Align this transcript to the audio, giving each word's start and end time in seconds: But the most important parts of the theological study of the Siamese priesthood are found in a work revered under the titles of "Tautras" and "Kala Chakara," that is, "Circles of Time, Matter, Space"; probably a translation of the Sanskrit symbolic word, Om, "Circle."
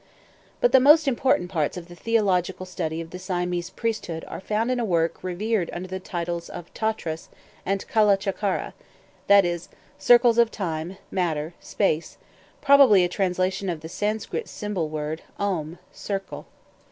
But 0.61 0.71
the 0.71 0.79
most 0.79 1.07
important 1.07 1.51
parts 1.51 1.77
of 1.77 1.87
the 1.87 1.93
theological 1.93 2.65
study 2.65 3.01
of 3.01 3.11
the 3.11 3.19
Siamese 3.19 3.69
priesthood 3.69 4.25
are 4.27 4.39
found 4.39 4.71
in 4.71 4.79
a 4.79 4.83
work 4.83 5.23
revered 5.23 5.69
under 5.71 5.87
the 5.87 5.99
titles 5.99 6.49
of 6.49 6.73
"Tautras" 6.73 7.29
and 7.67 7.87
"Kala 7.87 8.17
Chakara," 8.17 8.73
that 9.27 9.45
is, 9.45 9.69
"Circles 9.99 10.39
of 10.39 10.49
Time, 10.49 10.97
Matter, 11.11 11.53
Space"; 11.59 12.17
probably 12.63 13.03
a 13.03 13.07
translation 13.07 13.69
of 13.69 13.81
the 13.81 13.89
Sanskrit 13.89 14.49
symbolic 14.49 14.91
word, 14.91 15.21
Om, 15.37 15.77
"Circle." 15.93 16.47